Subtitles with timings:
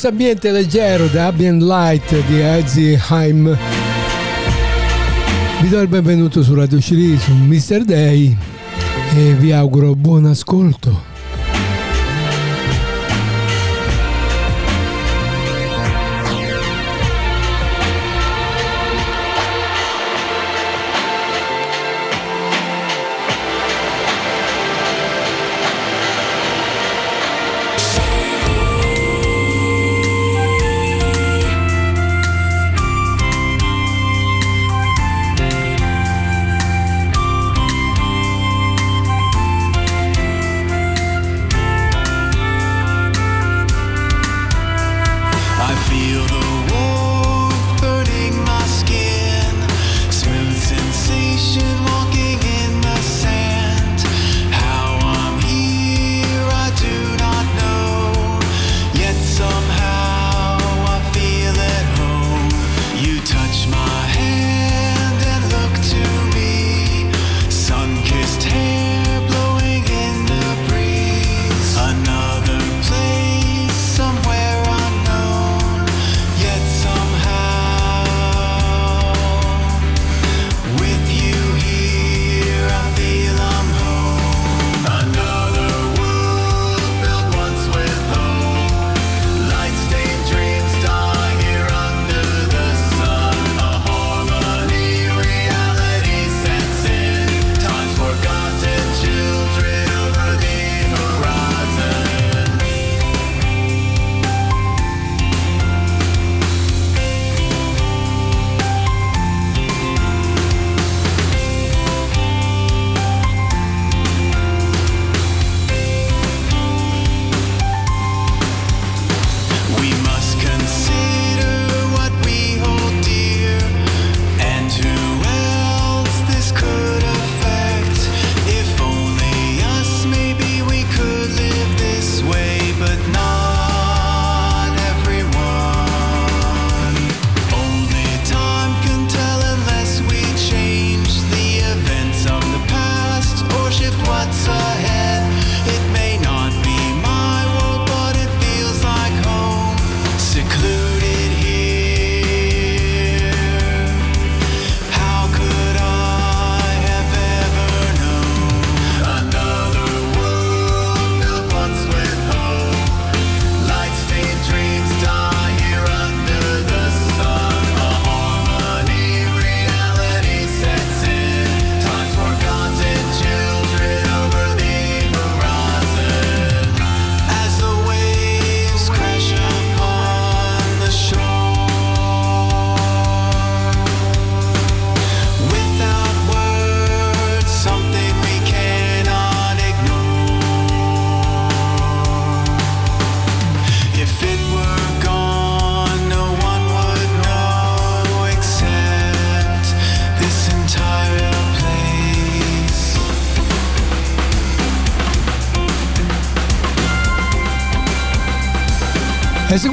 [0.00, 3.58] Questo ambiente leggero da Ambient Light di Ozzy Haim
[5.60, 7.82] vi do il benvenuto su Radio Cili su Mr.
[7.82, 8.36] Day
[9.16, 11.17] e vi auguro buon ascolto.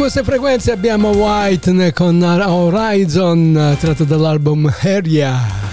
[0.05, 5.64] Queste frequenze abbiamo White con Horizon tratto dall'album Area.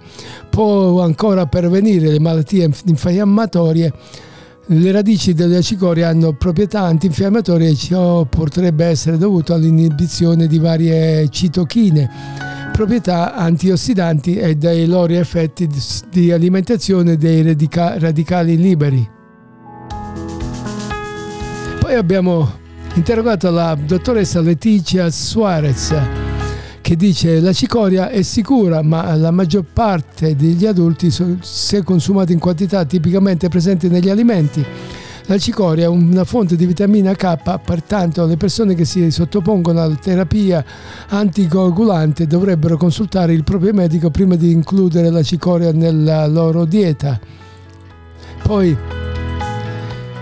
[0.49, 3.93] Può ancora pervenire le malattie infiammatorie.
[4.67, 11.29] Le radici della cicoria hanno proprietà antinfiammatorie e ciò potrebbe essere dovuto all'inibizione di varie
[11.29, 12.09] citochine,
[12.71, 15.69] proprietà antiossidanti e dai loro effetti
[16.09, 19.07] di alimentazione dei radicali liberi.
[21.79, 22.51] Poi abbiamo
[22.95, 26.24] interrogato la dottoressa Letizia Suarez
[26.85, 32.37] che dice la cicoria è sicura ma la maggior parte degli adulti se consumata in
[32.37, 34.63] quantità tipicamente presenti negli alimenti
[35.25, 39.95] la cicoria è una fonte di vitamina K, pertanto le persone che si sottopongono alla
[39.95, 40.63] terapia
[41.07, 47.19] anticoagulante dovrebbero consultare il proprio medico prima di includere la cicoria nella loro dieta.
[48.43, 48.77] Poi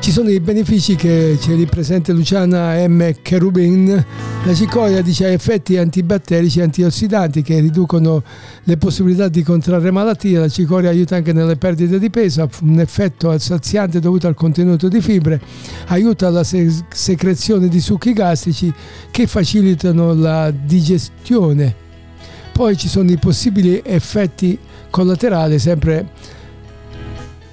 [0.03, 3.13] ci sono i benefici che ce li presenta Luciana M.
[3.21, 4.05] Cherubin.
[4.43, 8.21] La cicoria dice ha effetti antibatterici e antiossidanti che riducono
[8.63, 10.37] le possibilità di contrarre malattie.
[10.37, 14.89] La cicoria aiuta anche nelle perdite di peso, ha un effetto saziante dovuto al contenuto
[14.89, 15.39] di fibre,
[15.87, 18.73] aiuta la secrezione di succhi gastrici
[19.09, 21.73] che facilitano la digestione.
[22.51, 26.09] Poi ci sono i possibili effetti collaterali, sempre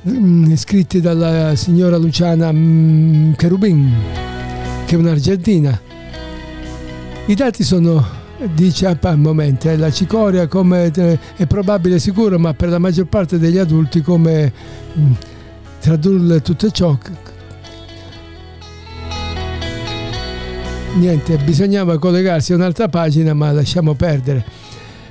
[0.09, 3.92] Mm, scritti dalla signora Luciana mm, Cherubin,
[4.87, 5.78] che è un'argentina.
[7.26, 8.02] I dati sono,
[8.54, 13.38] dice al momento, la cicoria come, eh, è probabile sicuro, ma per la maggior parte
[13.38, 14.52] degli adulti come
[14.99, 15.12] mm,
[15.80, 16.97] tradurre tutto ciò
[20.95, 24.45] niente, bisognava collegarsi a un'altra pagina, ma lasciamo perdere.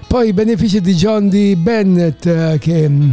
[0.07, 1.55] Poi i benefici di John D.
[1.55, 3.11] Bennett, eh, che mm,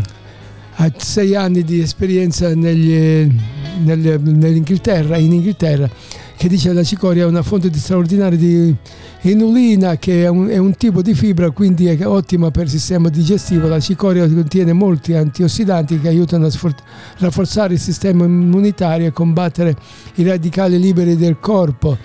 [0.79, 3.31] ha sei anni di esperienza negli,
[3.83, 5.89] nel, nell'Inghilterra, in Inghilterra,
[6.37, 8.75] che dice che la cicoria è una fonte di straordinaria di
[9.23, 13.09] inulina, che è un, è un, tipo di fibra, quindi è ottima per il sistema
[13.09, 13.69] digestivo.
[13.69, 16.83] La cicoria contiene molti antiossidanti che aiutano a sfor-
[17.19, 19.75] rafforzare il sistema immunitario e combattere
[20.17, 21.97] i radicali liberi del corpo.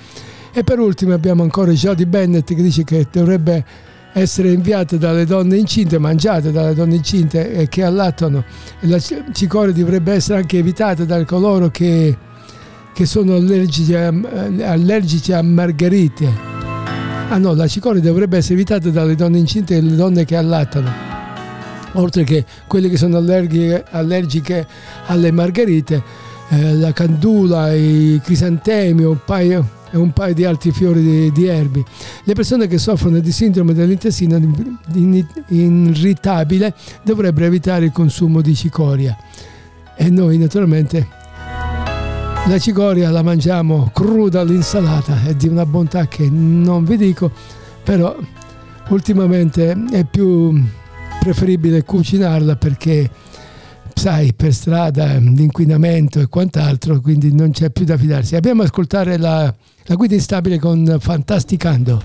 [0.53, 3.63] E per ultimo abbiamo ancora Jody Bennett che dice che dovrebbe
[4.13, 8.43] essere inviate dalle donne incinte, mangiate dalle donne incinte e che allattano.
[8.81, 12.17] La cicoria dovrebbe essere anche evitata da coloro che,
[12.93, 16.49] che sono allergici a, allergici a margherite.
[17.29, 21.09] Ah no, la cicoria dovrebbe essere evitata dalle donne incinte e le donne che allattano.
[21.93, 24.67] Oltre che quelle che sono allergiche, allergiche
[25.05, 26.03] alle margherite,
[26.49, 31.45] eh, la candula, i crisantemi, un paio e un paio di altri fiori di, di
[31.45, 31.83] erbi.
[32.23, 34.39] Le persone che soffrono di sindrome dell'intestino
[35.47, 39.17] irritabile dovrebbero evitare il consumo di cicoria.
[39.95, 41.19] E noi naturalmente
[42.47, 47.31] la cicoria la mangiamo cruda all'insalata, è di una bontà che non vi dico,
[47.83, 48.15] però
[48.89, 50.59] ultimamente è più
[51.19, 53.09] preferibile cucinarla perché
[53.93, 58.35] sai, per strada, l'inquinamento e quant'altro, quindi non c'è più da fidarsi.
[58.35, 59.53] Abbiamo ascoltare la,
[59.85, 62.01] la guida instabile con Fantasticando.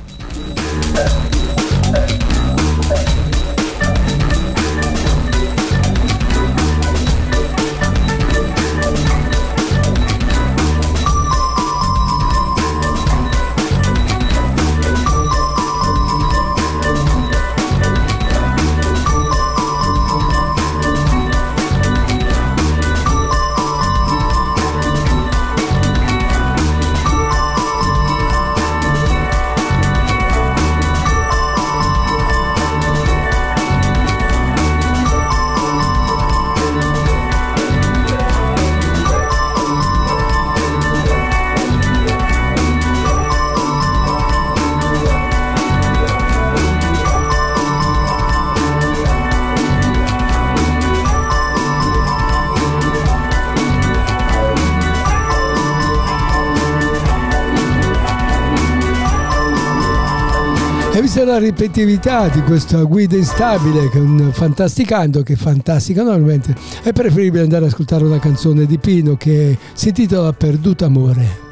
[61.39, 67.73] La ripetitività di questa guida instabile con Fantasticando, che fantastica normalmente, è preferibile andare ad
[67.73, 71.45] ascoltare una canzone di Pino che si intitola Perduto Amore.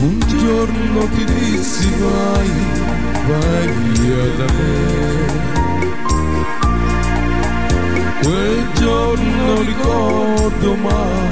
[0.00, 2.50] Un giorno ti dissi vai,
[3.26, 5.06] vai via da me.
[8.22, 11.27] Quel giorno ricordo ma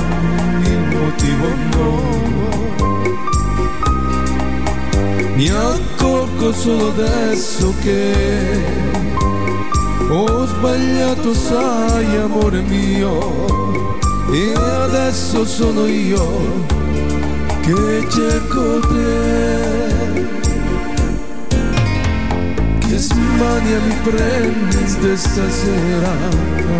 [6.67, 8.61] solo adesso che
[10.09, 13.87] ho sbagliato, sai, amore mio,
[14.33, 16.65] e adesso sono io
[17.61, 19.85] che cerco te.
[22.81, 26.11] Che smania mi prendi stasera,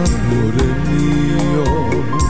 [0.03, 2.26] amore mio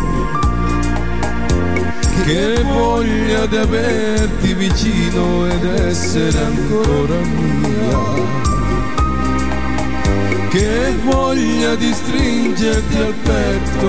[2.26, 7.98] che voglia di averti vicino ed essere ancora mia.
[10.48, 13.88] Che voglia di stringerti al petto,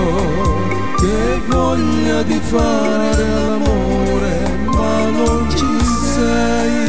[0.98, 6.87] che voglia di fare l'amore, ma non ci sei.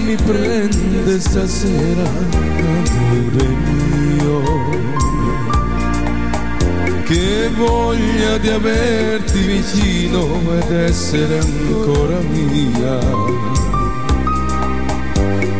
[0.00, 4.42] Mi prende stasera, amore mio.
[7.04, 12.98] Che voglia di averti vicino ed essere ancora mia.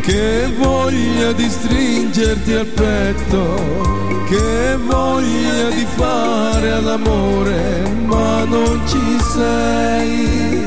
[0.01, 10.58] Che voglia di stringerti al petto, che voglia di fare all'amore, ma non ci sei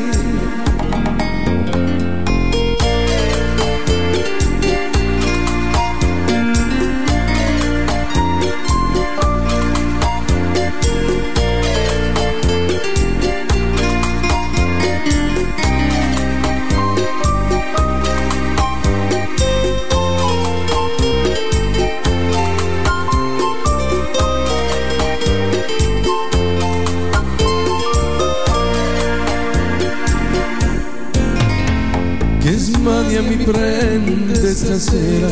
[34.83, 35.29] stasera,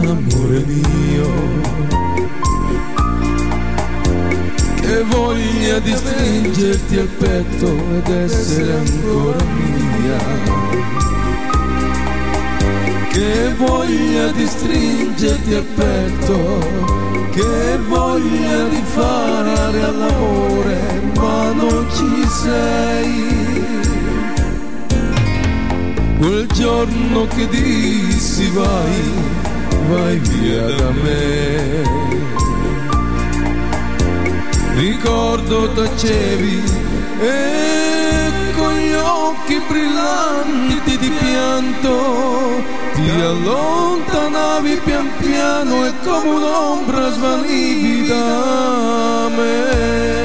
[0.00, 1.28] amore mio.
[4.80, 10.62] Che voglia di stringerti al petto ed essere ancora mia
[13.10, 16.58] che voglia di stringerti al petto,
[17.30, 23.43] che voglia di fare all'amore, ma non ci sei.
[26.24, 29.12] Quel giorno che dissi vai,
[29.90, 31.82] vai via da me.
[34.74, 36.62] Ricordo tacevi
[37.20, 42.62] e con gli occhi brillanti di pianto
[42.94, 50.23] ti allontanavi pian piano e come un'ombra svanivi da me.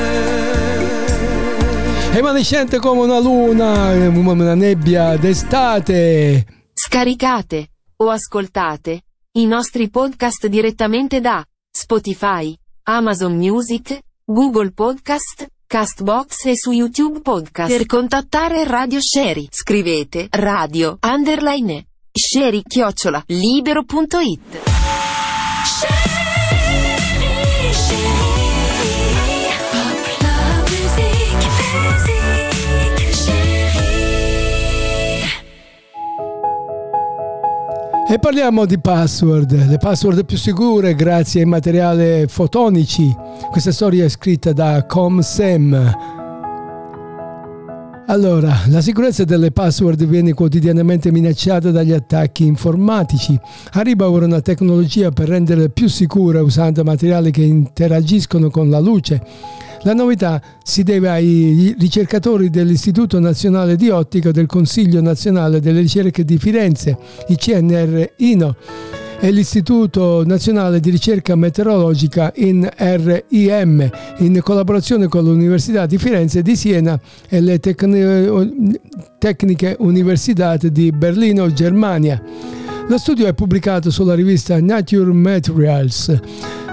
[2.20, 6.46] Evanescente come una luna, una nebbia d'estate.
[6.74, 9.04] Scaricate o ascoltate
[9.38, 17.72] i nostri podcast direttamente da Spotify, Amazon Music, Google Podcast, Castbox e su YouTube Podcast.
[17.72, 24.58] Per contattare Radio Sherry, scrivete radio underline Sherry chiocciola libero.it
[38.12, 43.16] E parliamo di password, le password più sicure grazie ai materiali fotonici.
[43.52, 46.18] Questa storia è scritta da ComSem
[48.10, 53.40] allora, la sicurezza delle password viene quotidianamente minacciata dagli attacchi informatici.
[53.74, 59.22] Arriva ora una tecnologia per rendere più sicura usando materiali che interagiscono con la luce.
[59.84, 66.26] La novità si deve ai ricercatori dell'Istituto Nazionale di Ottica del Consiglio Nazionale delle Ricerche
[66.26, 66.98] di Firenze,
[67.30, 68.56] i CNR-INO
[69.22, 76.42] e l'Istituto Nazionale di Ricerca Meteorologica in RIM, in collaborazione con l'Università di Firenze e
[76.42, 82.22] di Siena e le Tecniche Università di Berlino, Germania.
[82.90, 86.20] Lo studio è pubblicato sulla rivista Nature Materials.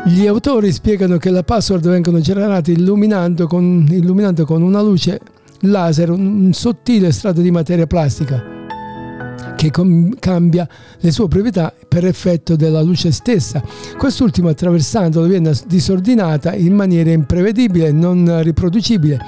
[0.07, 5.21] Gli autori spiegano che le password vengono generate illuminando con, illuminando con una luce
[5.61, 8.43] laser un sottile strato di materia plastica
[9.57, 10.67] che com- cambia
[10.99, 13.63] le sue proprietà per effetto della luce stessa.
[13.99, 19.21] Quest'ultima attraversandolo viene disordinata in maniera imprevedibile e non riproducibile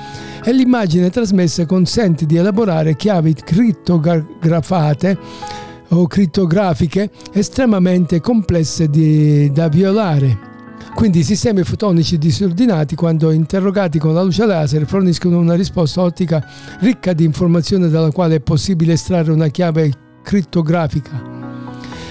[0.42, 10.46] e l'immagine trasmessa consente di elaborare chiavi crittografate o crittografiche estremamente complesse di, da violare.
[10.94, 16.44] Quindi i sistemi fotonici disordinati, quando interrogati con la luce laser, forniscono una risposta ottica
[16.80, 21.57] ricca di informazioni dalla quale è possibile estrarre una chiave crittografica.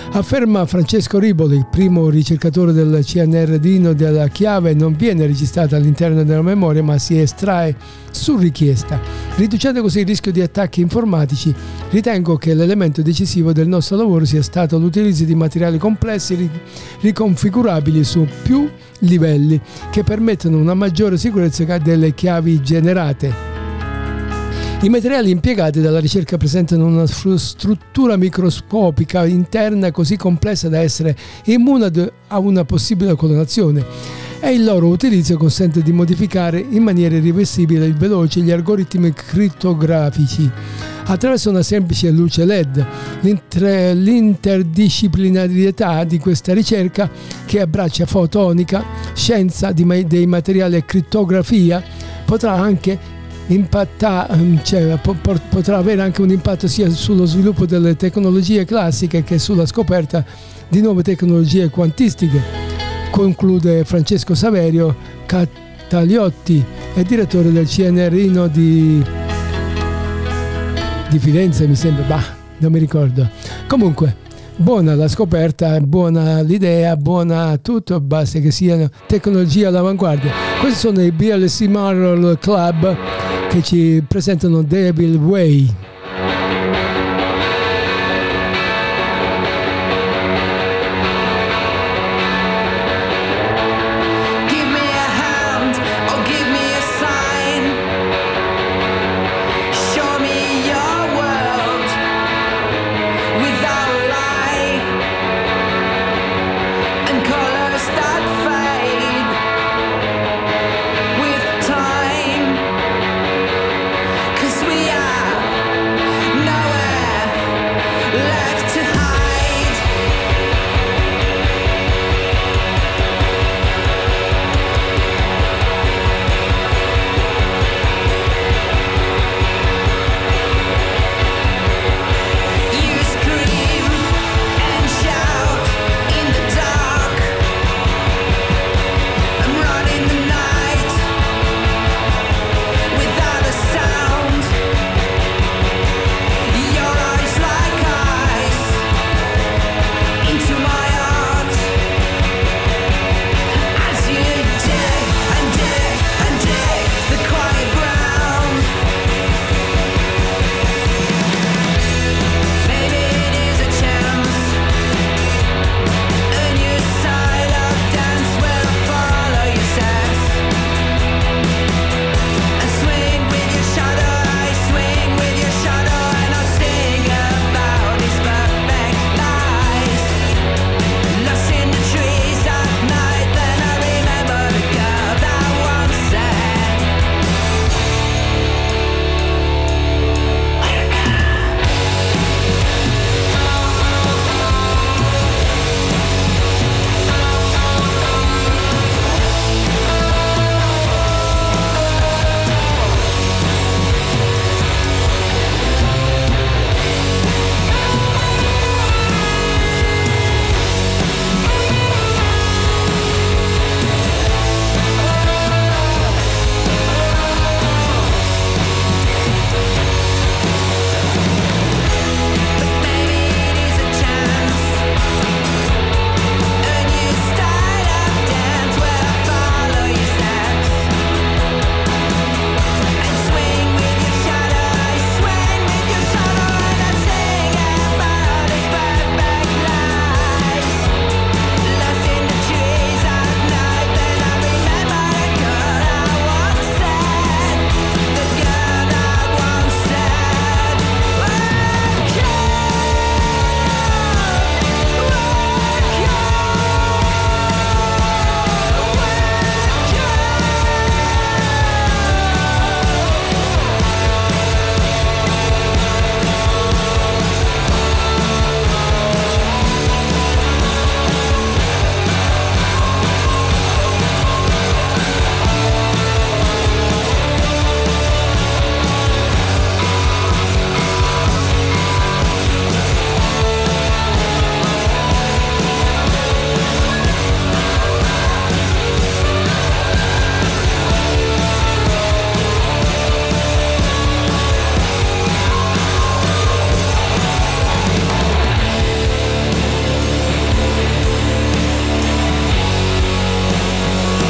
[0.09, 6.41] Afferma Francesco Riboli, primo ricercatore del CNR Dino della chiave non viene registrata all'interno della
[6.41, 7.75] memoria ma si estrae
[8.09, 8.99] su richiesta.
[9.35, 11.53] Riducendo così il rischio di attacchi informatici,
[11.91, 16.49] ritengo che l'elemento decisivo del nostro lavoro sia stato l'utilizzo di materiali complessi
[17.01, 18.67] riconfigurabili su più
[18.99, 23.56] livelli che permettono una maggiore sicurezza delle chiavi generate.
[24.79, 31.91] I materiali impiegati dalla ricerca presentano una struttura microscopica interna così complessa da essere immune
[32.27, 33.83] a una possibile colonazione
[34.39, 40.47] e il loro utilizzo consente di modificare in maniera irreversibile e veloce gli algoritmi crittografici
[41.05, 42.85] attraverso una semplice luce LED.
[43.21, 47.09] L'interdisciplinarietà di questa ricerca,
[47.45, 48.85] che abbraccia fotonica,
[49.15, 51.83] scienza dei materiali e crittografia,
[52.25, 53.15] potrà anche
[53.47, 54.99] impatta, ehm, cioè,
[55.49, 60.23] potrà avere anche un impatto sia sullo sviluppo delle tecnologie classiche che sulla scoperta
[60.67, 62.41] di nuove tecnologie quantistiche,
[63.11, 69.03] conclude Francesco Saverio Cataliotti, è direttore del CNRino di,
[71.09, 72.23] di Firenze, mi sembra, bah,
[72.57, 73.29] non mi ricordo.
[73.67, 74.25] Comunque,
[74.57, 80.31] buona la scoperta, buona l'idea, buona tutto, basta che siano tecnologie all'avanguardia.
[80.59, 82.95] Questi sono i BLC Marvel Club
[83.49, 85.96] che ci presentano Devil Way.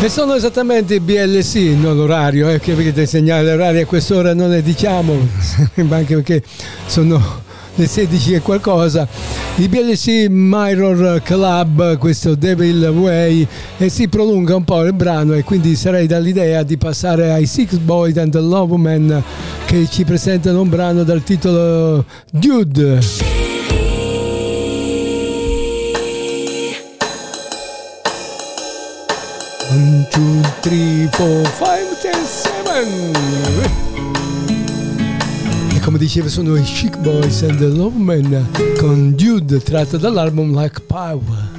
[0.08, 4.34] E sono esattamente i BLC, non l'orario, eh, che vedete il segnale orario a quest'ora
[4.34, 5.14] non ne diciamo,
[5.90, 6.42] anche perché
[6.86, 7.22] sono
[7.76, 9.06] le 16 e qualcosa.
[9.58, 13.46] I BLC Mirror Club, questo Devil Way,
[13.78, 17.74] e si prolunga un po' il brano e quindi sarei dall'idea di passare ai Six
[17.76, 19.22] Boys and the Love Man
[19.66, 23.37] che ci presentano un brano dal titolo Dude.
[30.12, 33.14] Two, three, four, five, ten, seven.
[35.74, 40.58] E come diceva sono i Chic Boys and the Love Man con Dude tratto dall'album
[40.58, 41.57] Like Power.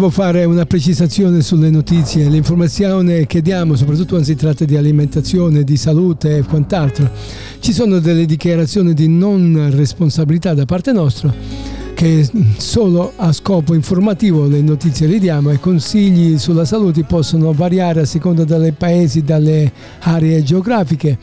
[0.00, 5.62] Volevo fare una precisazione sulle notizie, l'informazione che diamo, soprattutto quando si tratta di alimentazione,
[5.62, 7.10] di salute e quant'altro.
[7.58, 11.34] Ci sono delle dichiarazioni di non responsabilità da parte nostra
[11.92, 18.00] che solo a scopo informativo le notizie le diamo e consigli sulla salute possono variare
[18.00, 21.18] a seconda dei paesi, dalle aree geografiche.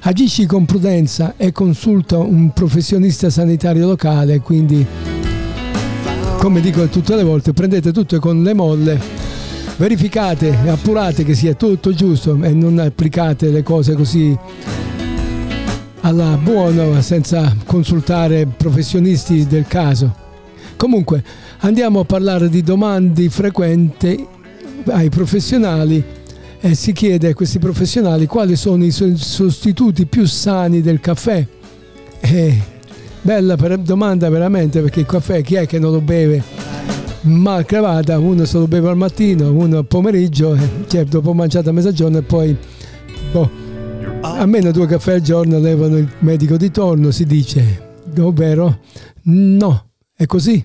[0.00, 4.84] Agisci con prudenza e consulta un professionista sanitario locale, quindi
[6.46, 9.00] come dico tutte le volte, prendete tutto con le molle,
[9.78, 14.38] verificate e appurate che sia tutto giusto e non applicate le cose così
[16.02, 20.14] alla buona senza consultare professionisti del caso.
[20.76, 21.24] Comunque,
[21.62, 24.24] andiamo a parlare di domande frequenti
[24.84, 26.00] ai professionali
[26.60, 31.44] e si chiede a questi professionali quali sono i sostituti più sani del caffè.
[32.20, 32.60] E
[33.26, 36.40] bella per- domanda veramente perché il caffè chi è che non lo beve?
[37.22, 41.70] Mal crevata, uno se lo beve al mattino, uno al pomeriggio, eh, cioè dopo mangiato
[41.70, 42.56] a mezzogiorno e poi
[43.32, 43.50] boh,
[44.20, 48.78] almeno due caffè al giorno levano il medico di torno, si dice, ovvero
[49.24, 50.64] no, è così.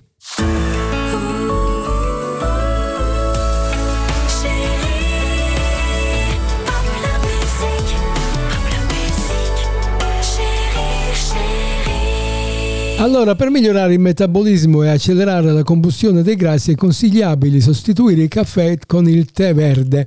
[13.01, 18.27] Allora, per migliorare il metabolismo e accelerare la combustione dei grassi è consigliabile sostituire il
[18.27, 20.05] caffè con il tè verde.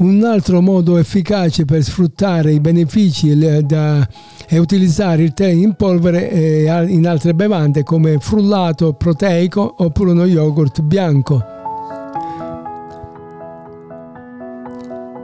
[0.00, 6.84] Un altro modo efficace per sfruttare i benefici è utilizzare il tè in polvere e
[6.88, 11.42] in altre bevande come frullato proteico oppure uno yogurt bianco.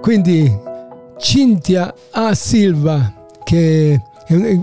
[0.00, 0.50] Quindi
[1.18, 2.34] Cintia A.
[2.34, 3.12] Silva,
[3.44, 4.00] che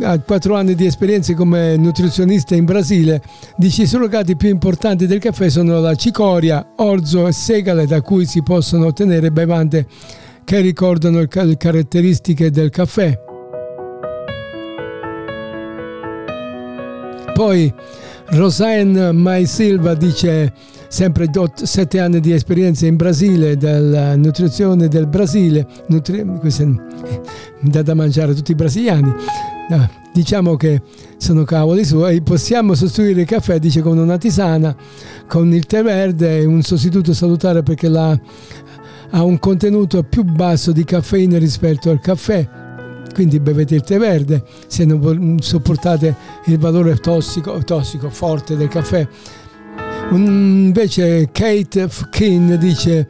[0.02, 3.21] ha quattro anni di esperienza come nutrizionista in Brasile,
[3.58, 8.26] dice i surrogati più importanti del caffè sono la cicoria, orzo e segale da cui
[8.26, 9.86] si possono ottenere bevande
[10.43, 13.17] che ricordano le caratteristiche del caffè.
[17.34, 17.74] Poi
[18.32, 20.54] Rosaine Mai Silva dice
[20.88, 27.93] sempre 7 anni di esperienza in Brasile della nutrizione del Brasile nutri- questo è- da
[27.93, 29.13] mangiare a tutti i brasiliani
[30.14, 30.82] diciamo che
[31.18, 34.76] sono cavoli suoi possiamo sostituire il caffè dice con una tisana
[35.28, 38.20] con il tè verde un sostituto salutare perché la-
[39.12, 42.48] ha un contenuto più basso di caffeina rispetto al caffè
[43.14, 49.08] quindi bevete il tè verde se non sopportate il valore tossico, tossico forte del caffè.
[50.12, 53.08] Invece Kate Fkin dice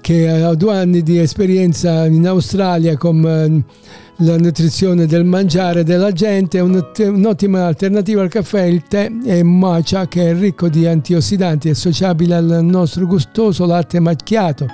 [0.00, 3.64] che ha due anni di esperienza in Australia con
[4.24, 10.06] la nutrizione del mangiare della gente, un'ot- un'ottima alternativa al caffè, il tè è matcha
[10.06, 14.66] che è ricco di antiossidanti, associabile al nostro gustoso latte macchiato.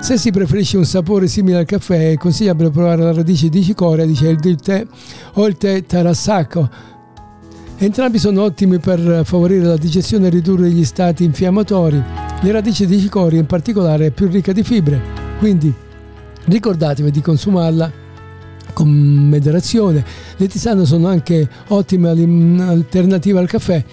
[0.00, 4.06] Se si preferisce un sapore simile al caffè è consigliabile provare la radice di cicoria,
[4.06, 4.86] dice il tè
[5.34, 6.68] o il tè tarassaco.
[7.76, 12.02] Entrambi sono ottimi per favorire la digestione e ridurre gli stati infiammatori.
[12.40, 15.00] Le radici di cicoria in particolare è più ricca di fibre,
[15.38, 15.72] quindi
[16.44, 18.09] ricordatevi di consumarla con
[18.78, 20.04] moderazione.
[20.36, 23.84] Le tisane sono anche ottime alternative al caffè.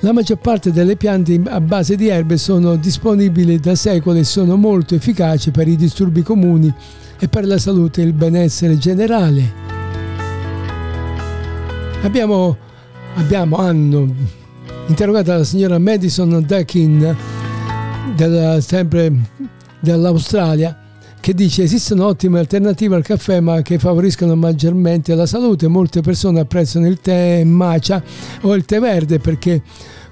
[0.00, 4.56] La maggior parte delle piante a base di erbe sono disponibili da secoli e sono
[4.56, 6.72] molto efficaci per i disturbi comuni
[7.20, 9.52] e per la salute e il benessere generale.
[12.02, 12.56] Abbiamo,
[13.14, 14.12] abbiamo hanno
[14.88, 17.16] interrogato la signora Madison Dakin,
[18.16, 19.12] della- sempre
[19.78, 20.81] dell'Australia,
[21.22, 25.68] che dice esistono ottime alternative al caffè ma che favoriscono maggiormente la salute.
[25.68, 28.02] Molte persone apprezzano il tè matcha
[28.40, 29.62] o il tè verde perché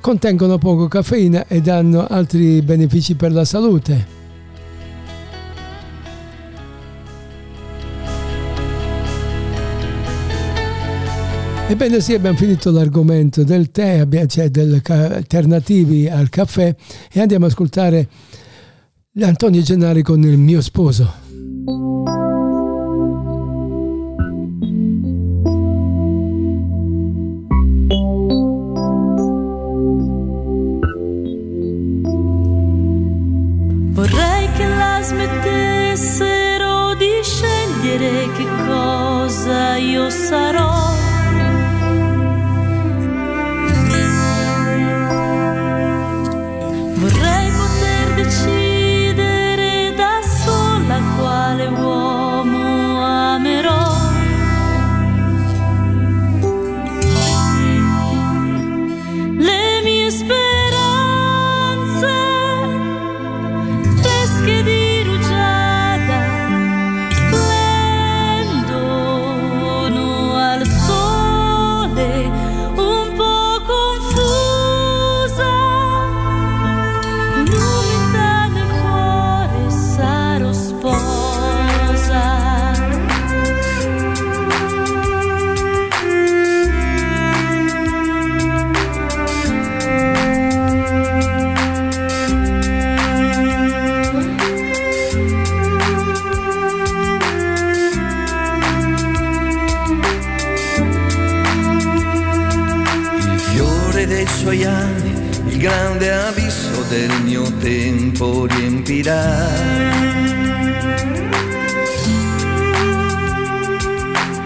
[0.00, 4.18] contengono poco caffeina ed hanno altri benefici per la salute.
[11.66, 16.72] Ebbene sì, abbiamo finito l'argomento del tè, cioè delle alternativi al caffè
[17.12, 18.08] e andiamo ad ascoltare
[19.22, 21.29] Antonio Gennari con il mio sposo.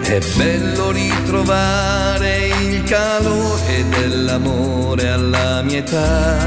[0.06, 6.38] È bello ritrovare il calore dell'amore alla mia età.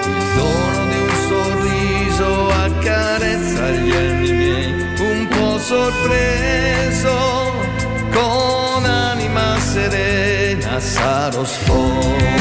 [0.05, 7.17] il dono di un sorriso accarezza gli anni miei, un po' sorpreso,
[8.13, 12.38] con anima serena sarò sposo.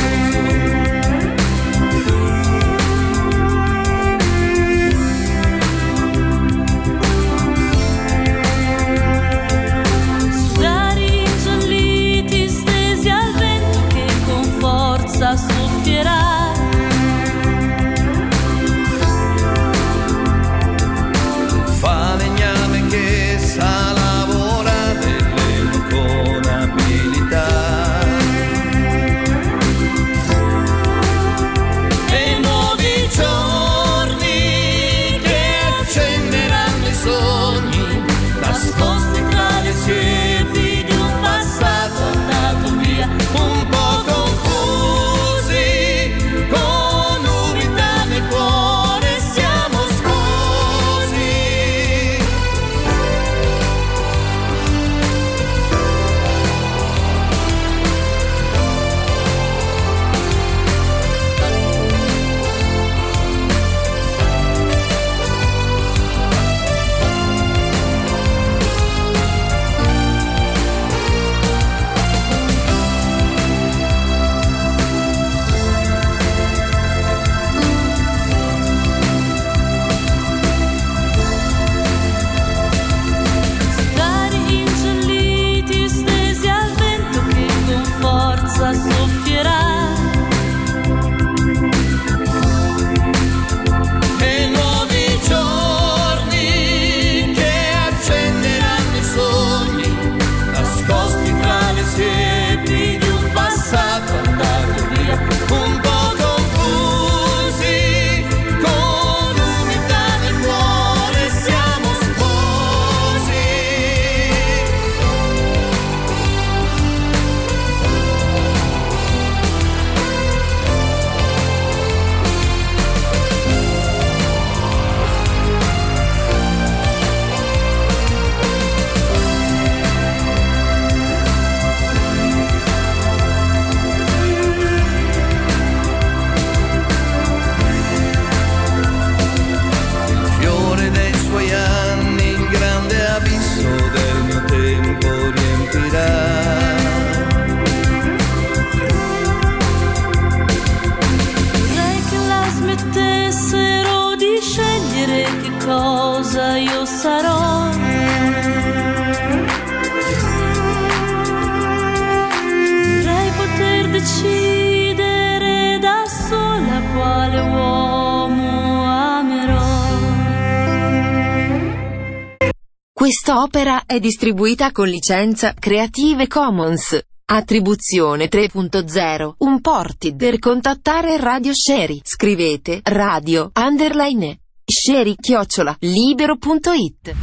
[173.98, 177.00] È distribuita con licenza Creative Commons.
[177.26, 179.34] Attribuzione 3.0.
[179.40, 182.00] Un ported per contattare Radio Sherry.
[182.04, 187.16] Scrivete radio underline sherry chiocciola libero.it.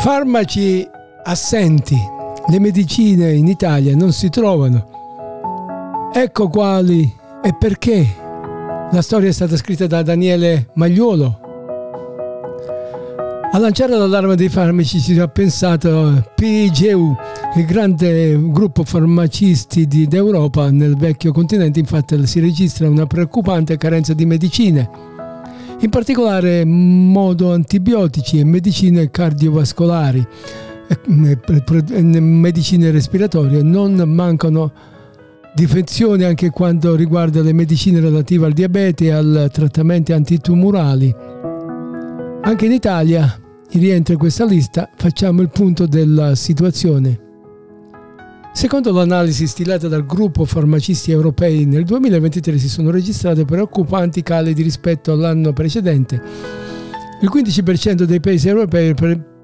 [0.00, 0.86] Farmaci
[1.22, 2.23] assenti.
[2.46, 6.10] Le medicine in Italia non si trovano.
[6.12, 7.10] Ecco quali
[7.42, 8.06] e perché.
[8.92, 11.38] La storia è stata scritta da Daniele Magliolo.
[13.50, 17.16] A lanciare l'allarme dei farmaci ci ha pensato PGU,
[17.56, 24.26] il grande gruppo farmacisti d'Europa nel vecchio continente, infatti si registra una preoccupante carenza di
[24.26, 24.90] medicine,
[25.80, 30.26] in particolare modo antibiotici e medicine cardiovascolari,
[31.06, 34.72] medicine respiratorie, non mancano
[35.54, 41.14] difezioni anche quanto riguarda le medicine relative al diabete e al trattamenti antitumorali.
[42.42, 43.40] Anche in Italia
[43.72, 47.20] rientra questa lista, facciamo il punto della situazione.
[48.52, 54.62] Secondo l'analisi stilata dal gruppo farmacisti europei, nel 2023 si sono registrate preoccupanti cali di
[54.62, 56.22] rispetto all'anno precedente.
[57.20, 58.94] Il 15% dei paesi europei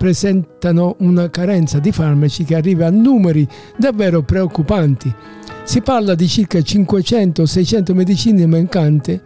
[0.01, 3.47] presentano una carenza di farmaci che arriva a numeri
[3.77, 5.15] davvero preoccupanti.
[5.63, 9.21] Si parla di circa 500-600 medicine mancanti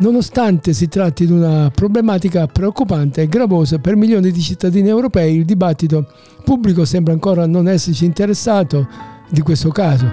[0.00, 5.44] Nonostante si tratti di una problematica preoccupante e gravosa per milioni di cittadini europei, il
[5.44, 6.06] dibattito
[6.42, 8.88] pubblico sembra ancora non esserci interessato
[9.28, 10.06] di questo caso.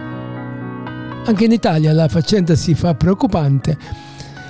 [1.23, 3.77] Anche in Italia la faccenda si fa preoccupante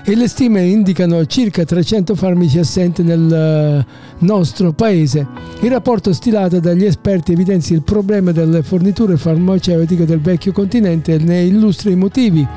[0.09, 3.85] e le stime indicano circa 300 farmaci assenti nel eh,
[4.19, 5.27] nostro paese.
[5.59, 11.17] Il rapporto stilato dagli esperti evidenzia il problema delle forniture farmaceutiche del vecchio continente e
[11.17, 12.47] ne illustra i motivi.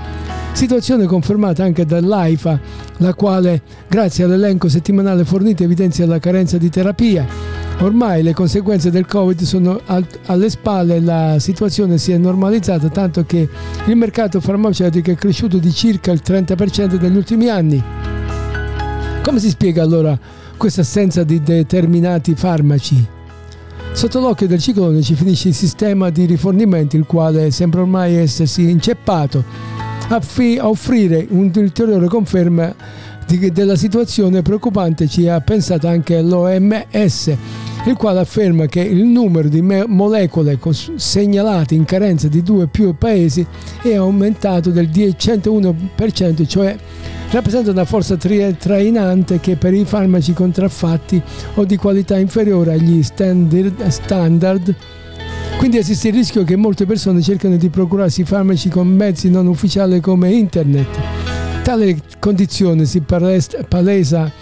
[0.53, 2.61] Situazione confermata anche dall'AIFA,
[2.99, 7.60] la quale, grazie all'elenco settimanale fornito, evidenzia la carenza di terapia.
[7.83, 9.81] Ormai le conseguenze del Covid sono
[10.27, 13.49] alle spalle e la situazione si è normalizzata tanto che
[13.87, 17.83] il mercato farmaceutico è cresciuto di circa il 30% negli ultimi anni.
[19.23, 20.19] Come si spiega allora
[20.59, 23.03] questa assenza di determinati farmaci?
[23.93, 28.69] Sotto l'occhio del ciclone ci finisce il sistema di rifornimento, il quale sembra ormai essersi
[28.69, 29.43] inceppato
[30.09, 32.75] a, fi- a offrire un'ulteriore conferma
[33.27, 37.37] di- della situazione preoccupante ci ha pensato anche l'OMS
[37.87, 40.59] il quale afferma che il numero di molecole
[40.97, 43.45] segnalate in carenza di due o più paesi
[43.83, 46.77] è aumentato del 101%, cioè
[47.31, 51.23] rappresenta una forza trainante che per i farmaci contraffatti
[51.55, 54.77] o di qualità inferiore agli standard
[55.61, 60.01] quindi esiste il rischio che molte persone cercano di procurarsi farmaci con mezzi non ufficiali
[60.01, 60.89] come internet.
[61.63, 64.33] Tale condizione si palesa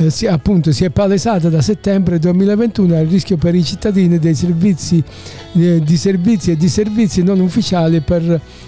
[0.00, 4.34] eh, si, appunto, si è palesata da settembre 2021 al rischio per i cittadini dei
[4.34, 5.02] servizi,
[5.52, 8.22] eh, di servizi e di servizi non ufficiali per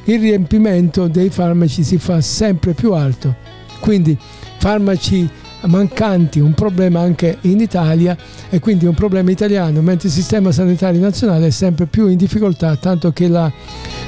[0.05, 3.35] il riempimento dei farmaci si fa sempre più alto.
[3.81, 4.17] Quindi
[4.59, 5.29] farmaci
[5.67, 8.17] mancanti, un problema anche in Italia
[8.51, 12.77] e quindi un problema italiano, mentre il sistema sanitario nazionale è sempre più in difficoltà,
[12.77, 13.51] tanto che la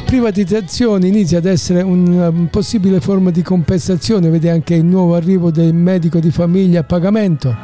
[0.04, 5.74] privatizzazione inizia ad essere una possibile forma di compensazione, vede anche il nuovo arrivo del
[5.74, 7.56] medico di famiglia a pagamento.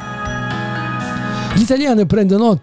[1.53, 2.59] Gli italiani prendono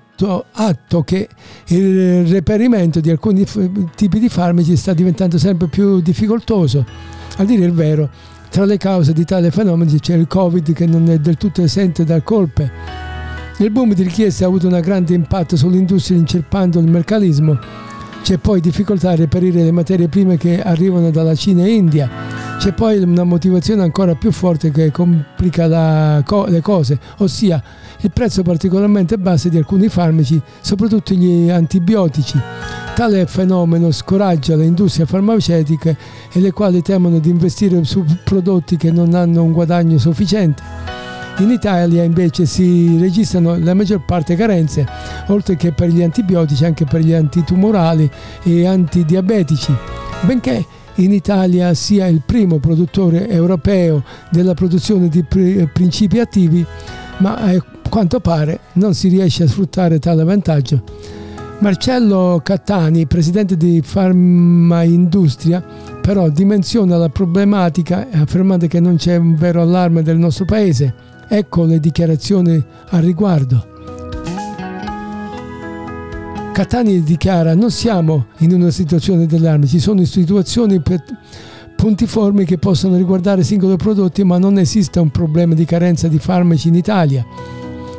[0.52, 1.28] atto che
[1.68, 3.46] il reperimento di alcuni
[3.94, 6.84] tipi di farmaci sta diventando sempre più difficoltoso.
[7.36, 8.08] A dire il vero,
[8.50, 12.04] tra le cause di tale fenomeno c'è il Covid che non è del tutto esente
[12.04, 12.70] da colpe.
[13.58, 17.58] Il boom di richieste ha avuto un grande impatto sull'industria incerpando il mercatismo
[18.28, 22.37] c'è poi difficoltà a reperire le materie prime che arrivano dalla Cina e India.
[22.58, 27.62] C'è poi una motivazione ancora più forte che complica la, le cose, ossia
[28.00, 32.36] il prezzo particolarmente basso di alcuni farmaci, soprattutto gli antibiotici.
[32.96, 35.96] Tale fenomeno scoraggia le industrie farmaceutiche
[36.32, 40.60] e le quali temono di investire su prodotti che non hanno un guadagno sufficiente.
[41.38, 44.84] In Italia invece si registrano la maggior parte carenze,
[45.28, 48.10] oltre che per gli antibiotici anche per gli antitumorali
[48.42, 49.72] e antidiabetici.
[50.22, 50.66] Benché
[50.98, 55.24] in Italia sia il primo produttore europeo della produzione di
[55.72, 56.64] principi attivi,
[57.18, 60.82] ma a quanto pare non si riesce a sfruttare tale vantaggio.
[61.58, 65.60] Marcello Cattani, presidente di Farmaindustria,
[66.00, 71.64] però dimensiona la problematica affermando che non c'è un vero allarme del nostro paese Ecco
[71.64, 73.76] le dichiarazioni al riguardo.
[76.58, 80.82] Catania dichiara non siamo in una situazione d'allarme, ci sono situazioni
[81.76, 86.66] puntiformi che possono riguardare singoli prodotti ma non esiste un problema di carenza di farmaci
[86.66, 87.24] in Italia.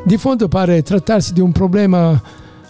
[0.04, 2.22] Di fondo pare trattarsi di un problema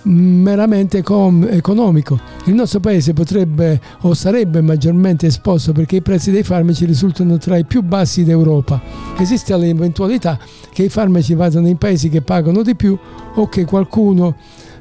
[0.03, 2.19] meramente economico.
[2.45, 7.57] Il nostro paese potrebbe o sarebbe maggiormente esposto perché i prezzi dei farmaci risultano tra
[7.57, 8.79] i più bassi d'Europa.
[9.17, 10.37] Esiste l'eventualità
[10.71, 12.95] che i farmaci vadano in paesi che pagano di più
[13.33, 14.35] o che qualcuno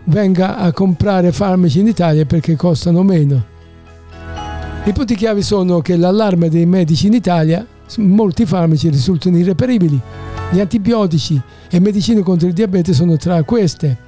[0.09, 3.57] venga a comprare farmaci in Italia perché costano meno.
[4.85, 7.67] I punti chiavi sono che l'allarme dei medici in Italia,
[7.99, 10.01] molti farmaci risultano irreperibili.
[10.51, 11.41] Gli antibiotici
[11.71, 14.07] e medicine contro il diabete sono tra queste.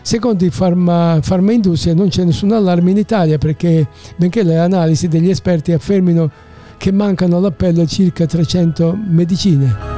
[0.00, 3.86] Secondo i farma, farmaindustria non c'è nessun allarme in Italia perché
[4.16, 6.30] benché le analisi degli esperti affermino
[6.76, 9.91] che mancano all'appello circa 300 medicine.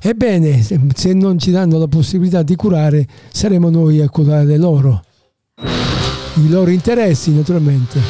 [0.00, 5.02] Ebbene, se non ci danno la possibilità di curare, saremo noi a curare loro.
[5.60, 8.00] I loro interessi, naturalmente.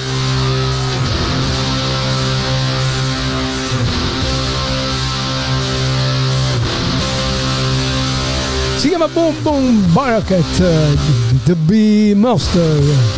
[8.77, 10.63] Si chiama Boom Boom Barakat,
[11.45, 13.18] The Bee Monster.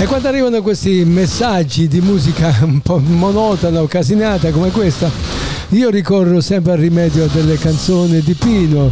[0.00, 5.10] E quando arrivano questi messaggi di musica un po' monotona o casinata come questa,
[5.68, 8.90] io ricorro sempre al rimedio delle canzoni di Pino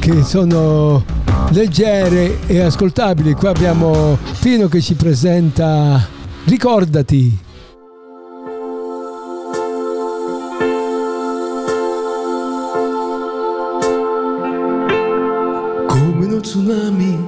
[0.00, 1.04] che sono
[1.50, 3.34] leggere e ascoltabili.
[3.34, 6.04] Qua abbiamo Pino che ci presenta
[6.46, 7.38] Ricordati.
[15.86, 17.26] Come uno tsunami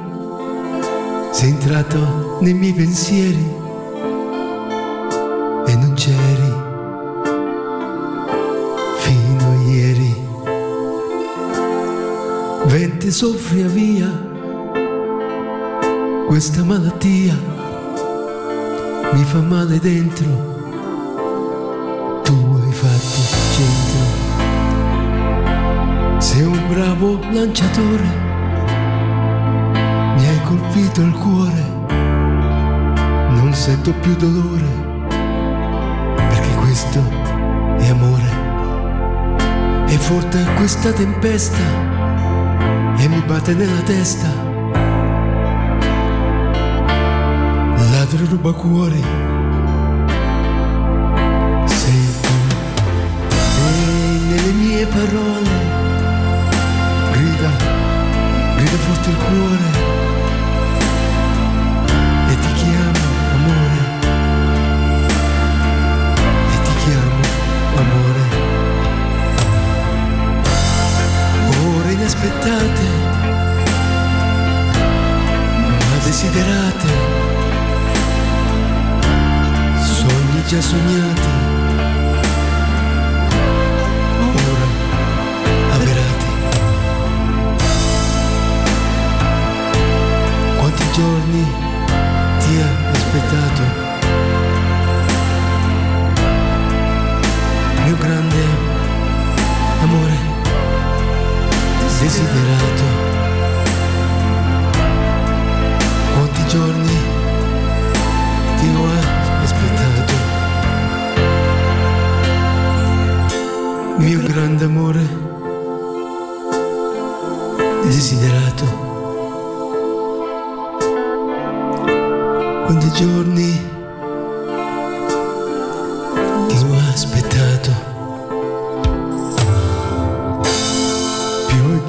[1.30, 3.54] sei entrato nei miei pensieri
[5.66, 6.52] e non c'eri
[8.98, 10.14] fino a ieri.
[12.64, 14.28] Vente soffia via
[16.26, 17.36] questa malattia
[19.12, 20.58] mi fa male dentro.
[22.22, 23.20] Tu hai fatto
[23.56, 24.28] centro.
[26.18, 28.28] Sei un bravo lanciatore
[30.16, 31.69] mi hai colpito il cuore,
[33.60, 34.64] sento più dolore,
[36.16, 36.98] perché questo
[37.76, 38.38] è amore.
[39.84, 41.62] È forte questa tempesta
[42.96, 44.28] e mi batte nella testa.
[47.90, 49.39] Ladro ruba cuori.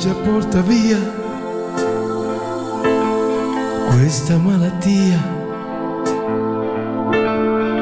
[0.02, 0.98] Pioggia porta via
[3.92, 5.22] questa malattia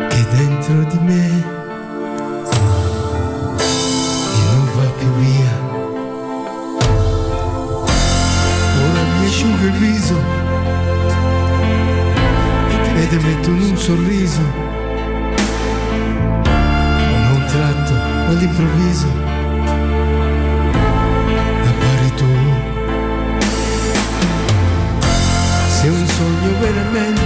[0.09, 1.27] che dentro di me.
[4.43, 5.51] Non va più via.
[8.83, 10.17] Ora mi asciugo il viso
[12.97, 14.41] e ti metto in un sorriso,
[17.31, 17.93] un tratto
[18.27, 19.28] all'improvviso
[26.71, 27.21] veramente,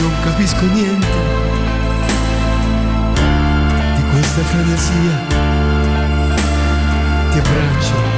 [0.00, 1.18] non, capisco niente
[3.96, 5.44] di questa frenesia.
[7.30, 8.15] Ti abbraccio,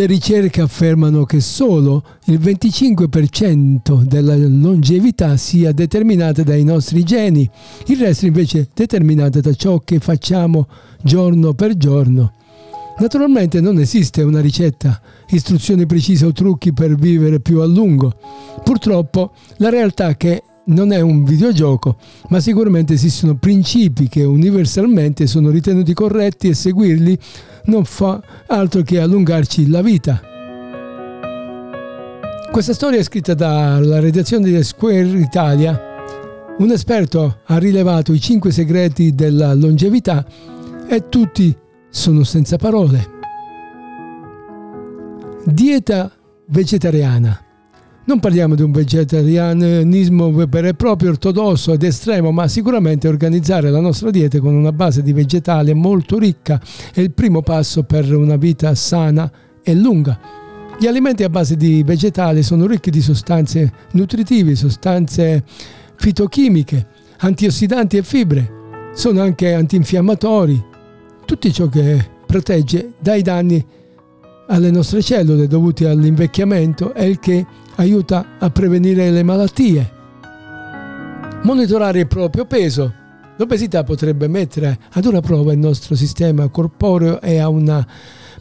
[0.00, 7.46] Molte ricerche affermano che solo il 25% della longevità sia determinata dai nostri geni,
[7.88, 10.68] il resto invece è determinato da ciò che facciamo
[11.02, 12.32] giorno per giorno.
[12.98, 18.14] Naturalmente non esiste una ricetta, istruzioni precise o trucchi per vivere più a lungo.
[18.64, 21.96] Purtroppo la realtà è che non è un videogioco,
[22.28, 27.18] ma sicuramente esistono principi che universalmente sono ritenuti corretti e seguirli
[27.64, 30.20] non fa altro che allungarci la vita.
[32.50, 35.80] Questa storia è scritta dalla redazione di Square Italia.
[36.58, 40.26] Un esperto ha rilevato i 5 segreti della longevità
[40.88, 41.56] e tutti
[41.88, 43.18] sono senza parole.
[45.44, 46.10] Dieta
[46.48, 47.49] vegetariana.
[48.10, 53.78] Non parliamo di un vegetarianismo vero e proprio ortodosso ed estremo, ma sicuramente organizzare la
[53.78, 56.60] nostra dieta con una base di vegetale molto ricca
[56.92, 59.30] è il primo passo per una vita sana
[59.62, 60.18] e lunga.
[60.76, 65.44] Gli alimenti a base di vegetali sono ricchi di sostanze nutritive, sostanze
[65.94, 66.88] fitochimiche,
[67.18, 68.50] antiossidanti e fibre.
[68.92, 70.60] Sono anche antinfiammatori,
[71.24, 73.64] tutto ciò che protegge dai danni
[74.48, 77.46] alle nostre cellule dovuti all'invecchiamento e il che
[77.80, 79.90] aiuta a prevenire le malattie.
[81.42, 82.92] Monitorare il proprio peso.
[83.36, 87.86] L'obesità potrebbe mettere ad una prova il nostro sistema corporeo e ha una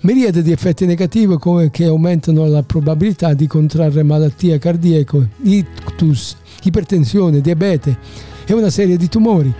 [0.02, 7.40] miriade di effetti negativi come che aumentano la probabilità di contrarre malattie cardiache, ictus, ipertensione,
[7.40, 7.98] diabete
[8.46, 9.54] e una serie di tumori.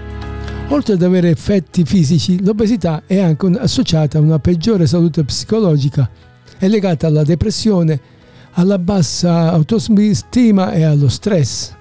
[0.72, 6.10] Oltre ad avere effetti fisici, l'obesità è anche associata a una peggiore salute psicologica,
[6.58, 8.18] è legata alla depressione,
[8.52, 11.76] alla bassa autostima e allo stress.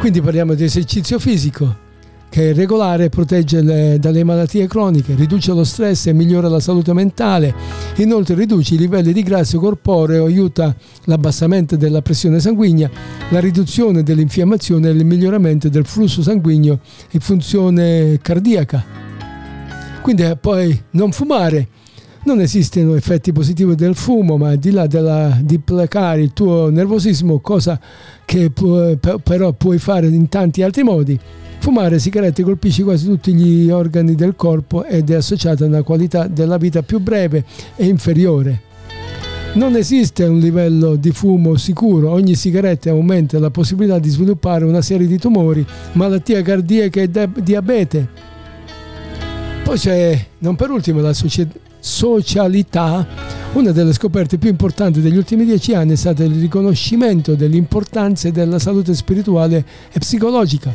[0.00, 1.86] Quindi parliamo di esercizio fisico
[2.30, 6.92] che è regolare protegge le, dalle malattie croniche, riduce lo stress e migliora la salute
[6.92, 7.54] mentale,
[7.96, 10.74] inoltre riduce i livelli di grasso corporeo, aiuta
[11.04, 12.90] l'abbassamento della pressione sanguigna,
[13.30, 16.80] la riduzione dell'infiammazione e il miglioramento del flusso sanguigno
[17.10, 18.84] e funzione cardiaca.
[20.02, 21.68] Quindi eh, poi non fumare,
[22.28, 26.68] non esistono effetti positivi del fumo, ma al di là della, di placare il tuo
[26.68, 27.80] nervosismo, cosa
[28.26, 31.18] che pu- però puoi fare in tanti altri modi,
[31.58, 36.26] fumare sigarette colpisce quasi tutti gli organi del corpo ed è associata a una qualità
[36.26, 37.44] della vita più breve
[37.76, 38.60] e inferiore.
[39.54, 44.82] Non esiste un livello di fumo sicuro, ogni sigaretta aumenta la possibilità di sviluppare una
[44.82, 48.08] serie di tumori, malattie cardiache e diabete.
[49.64, 53.06] Poi c'è, non per ultimo, la società socialità,
[53.54, 58.58] una delle scoperte più importanti degli ultimi dieci anni è stato il riconoscimento dell'importanza della
[58.58, 60.70] salute spirituale e psicologica.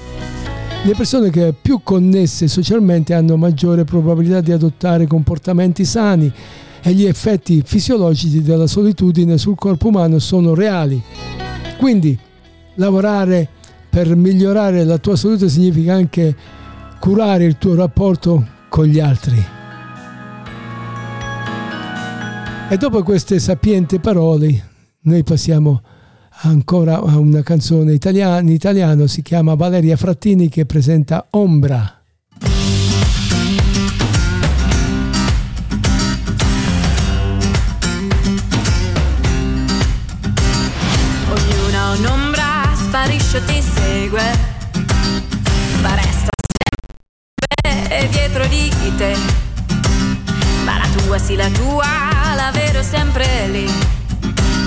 [0.86, 6.34] Le persone che più connesse socialmente hanno maggiore probabilità di adottare comportamenti sani
[6.82, 11.02] e gli effetti fisiologici della solitudine sul corpo umano sono reali.
[11.78, 12.18] Quindi
[12.76, 13.48] lavorare
[13.88, 16.36] per migliorare la tua salute significa anche
[17.00, 19.62] curare il tuo rapporto con gli altri.
[22.70, 24.70] E dopo queste sapienti parole,
[25.02, 25.82] noi passiamo
[26.42, 32.02] ancora a una canzone italiana, in italiano, si chiama Valeria Frattini che presenta Ombra.
[41.30, 44.22] Ognuna un'ombra, sparisce ti segue,
[45.84, 46.30] ma resta
[47.62, 49.16] sempre dietro di te.
[50.66, 52.03] Ma la tua sì la tua,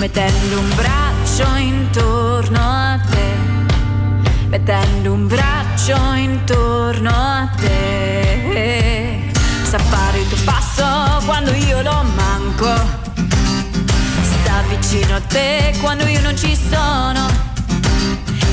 [0.07, 9.29] mettendo un braccio intorno a te, mettendo un braccio intorno a te.
[9.63, 12.73] Sa fare il tuo passo quando io lo manco
[14.21, 17.27] sta vicino a te quando io non ci sono.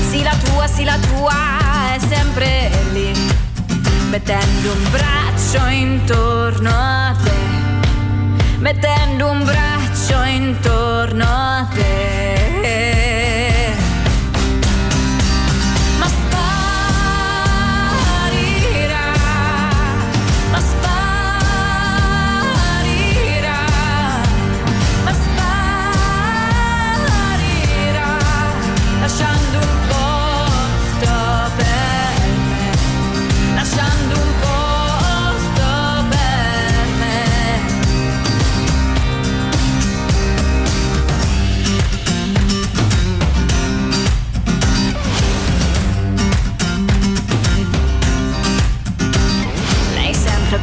[0.09, 3.13] Sì, la tua, sì, la tua è sempre lì,
[4.09, 7.54] mettendo un braccio intorno a te,
[8.65, 13.14] mettendo un braccio intorno a te.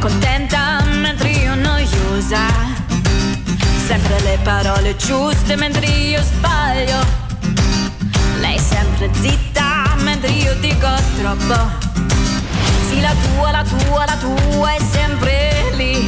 [0.03, 2.45] contenta mentre io noiosa.
[3.87, 6.99] Sempre le parole giuste mentre io sbaglio.
[8.41, 11.55] Lei sempre zitta mentre io dico troppo.
[12.89, 16.05] Sì, la tua, la tua, la tua è sempre lì,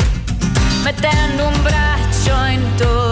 [0.83, 3.04] mettendo un braccio intorno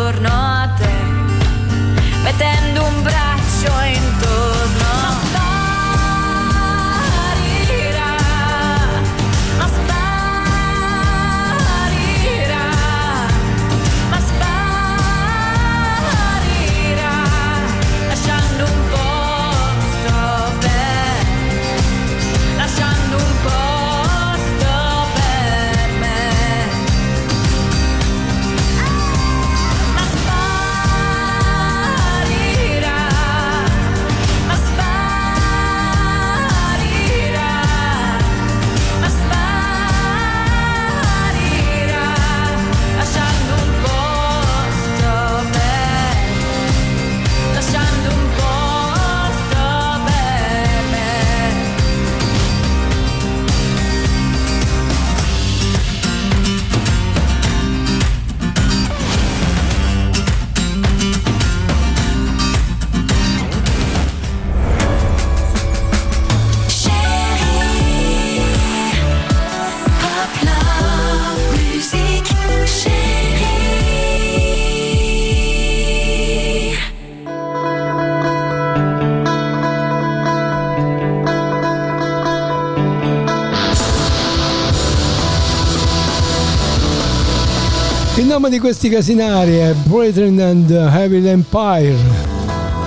[88.44, 91.96] Nome di questi casinari è Britain and Heavy Empire,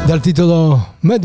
[0.05, 1.25] dal titolo Mad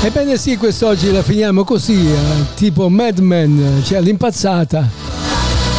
[0.00, 2.14] Ebbene sì, quest'oggi la finiamo così, eh,
[2.54, 4.88] tipo Mad Men, cioè l'impazzata,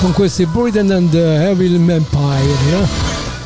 [0.01, 2.71] con questi Britain and Heavy Empire.
[2.71, 2.87] no?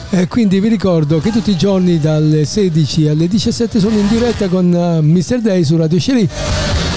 [0.09, 4.47] E quindi vi ricordo che tutti i giorni dalle 16 alle 17 sono in diretta
[4.47, 5.41] con eh, Mr.
[5.41, 6.27] Day su Radio Sherry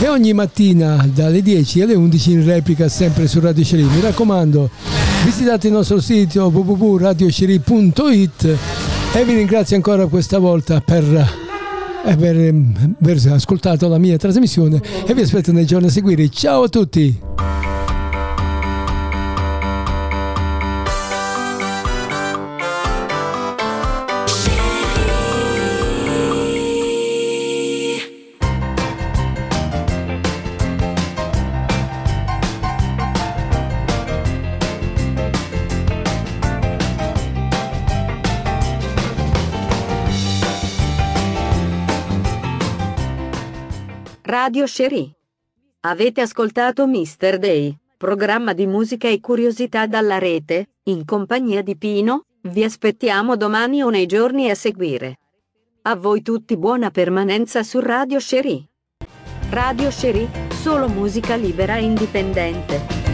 [0.00, 3.84] e ogni mattina dalle 10 alle 11 in replica sempre su Radio Sherry.
[3.84, 4.68] Mi raccomando,
[5.24, 8.56] visitate il nostro sito www.radiosherry.it
[9.12, 11.45] e vi ringrazio ancora questa volta per
[12.14, 12.54] per
[13.00, 16.28] aver ascoltato la mia trasmissione e vi aspetto nei giorni a seguire.
[16.28, 17.25] Ciao a tutti!
[44.46, 45.10] Radio Cherie.
[45.80, 47.38] Avete ascoltato Mr.
[47.38, 53.82] Day, programma di musica e curiosità dalla rete, in compagnia di Pino, vi aspettiamo domani
[53.82, 55.18] o nei giorni a seguire.
[55.82, 58.68] A voi tutti buona permanenza su Radio Cherie.
[59.50, 63.05] Radio Cherie, solo musica libera e indipendente.